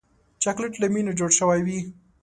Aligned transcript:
چاکلېټ 0.43 0.73
له 0.81 0.87
مینې 0.93 1.13
جوړ 1.19 1.31
شوی 1.39 1.59
وي. 1.65 1.79